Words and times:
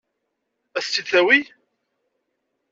Ad 0.77 0.81
s-tt-id-tawi? 0.85 1.39